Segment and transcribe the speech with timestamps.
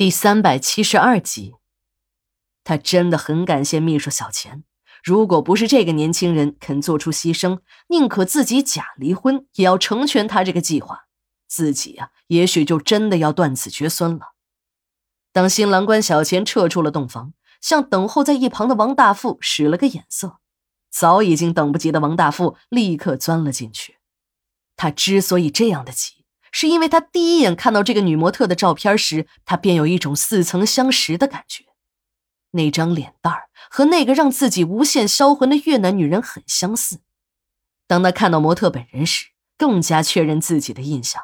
[0.00, 1.56] 第三百七十二集，
[2.64, 4.64] 他真的很感谢秘书小钱。
[5.04, 11.00] 如果不是这个年轻人肯做出牺牲，宁可自己假离婚，也要成全他这个计划，
[11.46, 14.32] 自己呀，也许就真的要断子绝孙了。
[15.34, 20.38] 当新郎官小钱撤出了洞房，向等候在一旁的王大富使了个眼色，
[20.90, 23.98] 早已经等不及的王大富立刻钻了进去。
[24.76, 26.19] 他之所以这样的急。
[26.52, 31.64] 是因为他第一眼看到这个女模特的照片时，他便有一种似曾相识的感觉。
[32.52, 37.00] 那张脸蛋儿和那个让自己无限销魂的越南女人很相似。
[37.86, 41.22] 当他看到模特本人时，更加确认自己的印象。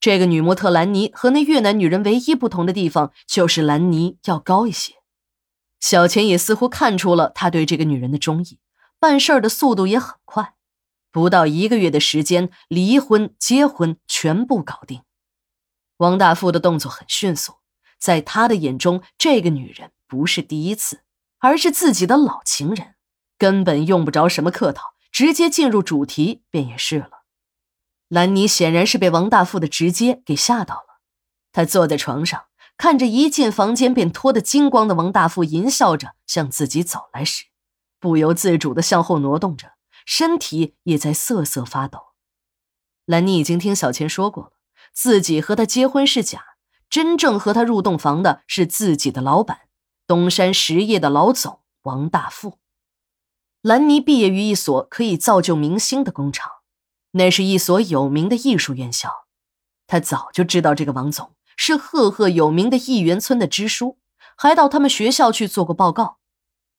[0.00, 4.94] 这个女模特兰妮和那越南女人唯一不同的地方，就是兰妮要高一些。
[5.80, 8.58] 小钱也似乎看出了他对这个女人的中意，
[8.98, 10.55] 办事儿的速度也很快。
[11.16, 15.00] 不到一个月的时间，离婚、结婚全部搞定。
[15.96, 17.54] 王大富的动作很迅速，
[17.98, 21.04] 在他的眼中，这个女人不是第一次，
[21.38, 22.96] 而是自己的老情人，
[23.38, 27.22] 根本用不着什么客套，直接进入主题便也是了。
[28.08, 31.00] 兰妮显然是被王大富的直接给吓到了，
[31.50, 32.44] 她坐在床上，
[32.76, 37.46] 看着一进房间便脱得精光的王大富，淫笑着向自己走来时，
[37.98, 39.75] 不由自主地向后挪动着。
[40.06, 42.14] 身体也在瑟瑟发抖。
[43.04, 44.52] 兰妮已经听小钱说过了，
[44.94, 46.56] 自己和他结婚是假，
[46.88, 49.68] 真正和他入洞房的是自己的老板
[50.06, 52.58] 东山实业的老总王大富。
[53.60, 56.50] 兰妮毕业于一所可以造就明星的工厂，
[57.12, 59.26] 那是一所有名的艺术院校。
[59.88, 63.98] 他早就知道这个王总是赫赫有名的艺园村的支书，
[64.36, 66.18] 还到他们学校去做过报告。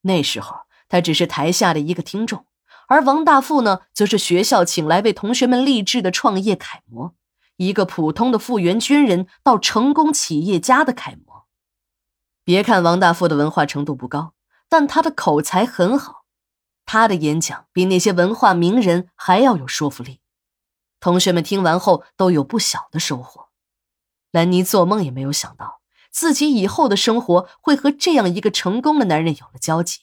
[0.02, 2.46] 那时候他只是台下的一个听众。
[2.88, 7.14] 而王大富呢，则是学校请来为同学们励志的创业楷模，
[7.58, 11.46] 一个普通的复员军人到成功企业家的楷模。
[12.44, 14.34] 别看王大富的文化程度不高，
[14.70, 16.24] 但他的口才很好，
[16.86, 20.22] 他的演讲比那些文化名人还要有说服力。
[21.02, 23.50] 同学们听完后都有不小的收获。
[24.32, 30.00] 兰妮做梦也没有想到，自己以后的生活会和这样一个成功的男人有了交集，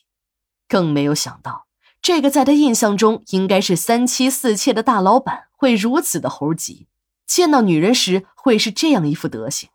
[0.67, 1.64] 更没有想到。
[2.05, 6.85] 这个在他印象中应该是三妻四妾的大老板会如此的猴急，
[7.25, 9.71] 见到女人时会是这样一副德行。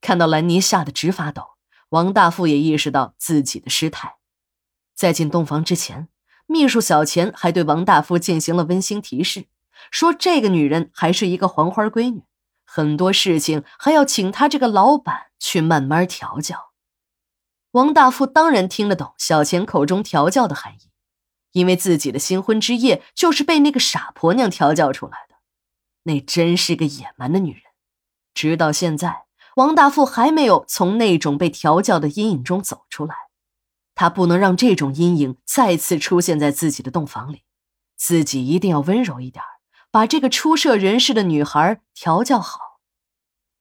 [0.00, 1.48] 看到兰妮吓得直发抖，
[1.90, 4.16] 王大富也意识到自己的失态。
[4.94, 6.08] 在进洞房之前，
[6.46, 9.44] 秘书小钱还对王大富进行了温馨提示，
[9.90, 12.22] 说这个女人还是一个黄花闺女，
[12.64, 16.70] 很多事情还要请他这个老板去慢慢调教。
[17.72, 20.88] 王大富当然听得懂小钱口中调教的含义。
[21.56, 25.36] 因为自己的新婚之夜就是被那个傻婆娘调教出来的，
[26.02, 27.62] 那真是个野蛮的女人。
[28.34, 29.24] 直到现在，
[29.54, 33.16] 王大富还没有从那种被调教的阴影中走出来。
[33.94, 37.44] 他不能让这种阴影再次出现在自己的洞房里，
[37.96, 39.42] 自己一定要温柔一点，
[39.90, 42.82] 把这个出色人士的女孩调教好。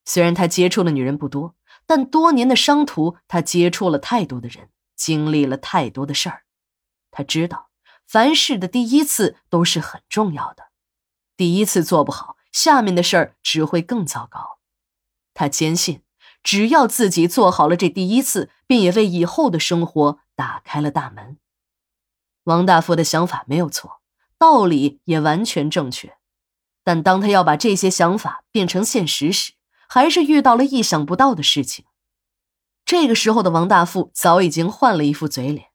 [0.03, 4.67] 虽然他接触的女人不多，但多年的商途，他接触了太多的人，
[4.97, 6.43] 经历了太多的事儿，
[7.09, 7.69] 他知道。
[8.07, 10.69] 凡事的第一次都是很重要的，
[11.35, 14.59] 第一次做不好，下面的事儿只会更糟糕。
[15.33, 16.03] 他坚信，
[16.43, 21.37] 只要自己做好了这第一次，便也为以后的生活打开了大门。
[22.43, 24.01] 王大富的想法没有错，
[24.37, 26.17] 道理也完全正确，
[26.83, 29.53] 但当他要把这些想法变成现实时，
[29.89, 31.85] 还是遇到了意想不到的事情。
[32.85, 35.69] 这个时候的王大富早已经换了一副嘴脸。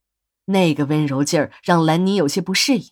[0.51, 2.91] 那个温柔劲儿让兰妮有些不适应，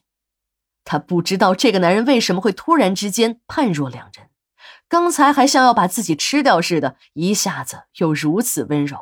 [0.85, 4.31] 她不知道这个男人为什么会突然之间判若两人，
[4.89, 8.99] 刚才还像要把自己吃掉似的，一下子又如此温柔。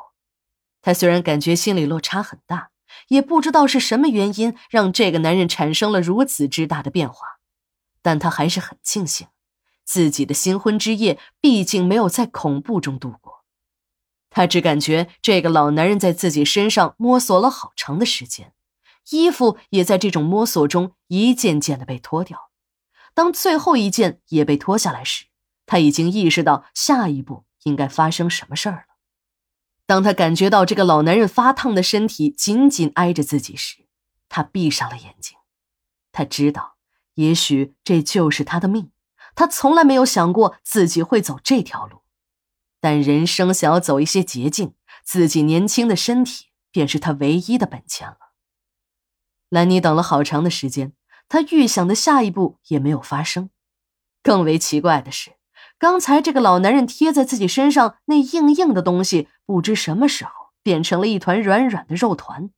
[0.83, 2.71] 她虽然感觉心里落差很大，
[3.09, 7.39] 也不知道是什么原因让这个男人产生了如此之大的变化，
[8.03, 9.27] 但她还是很庆幸，
[9.85, 13.26] 自己的新婚之夜毕竟没有在恐怖中度过。
[14.37, 18.53] 他只感觉这个老男人在自己身上摸索了好长的时间，
[19.09, 22.51] 衣服也在这种摸索中一件件的被脱掉。
[23.15, 25.29] 当最后一件也被脱下来时，
[25.65, 28.97] 他已经意识到下一步应该发生什么事儿了。
[29.87, 33.87] 当他感觉到这个老男人发烫的身体紧紧挨着自己时，
[34.29, 35.39] 他闭上了眼睛。
[36.13, 36.77] 他知道，
[37.15, 38.91] 也许这就是他的命。
[39.35, 42.03] 他从来没有想过自己会走这条路。
[42.87, 44.75] 但人生想要走一些捷径，
[45.05, 48.17] 自己年轻的身体便是他唯一的本钱了。
[49.49, 50.93] 兰妮等了好长的时间，
[51.29, 53.51] 她预想的下一步也没有发生。
[54.23, 55.33] 更为奇怪的是，
[55.81, 60.31] 刚才这个老男人贴在自己身上那硬硬的东西，不知什么时候
[60.63, 62.51] 变成了一团软软的肉团。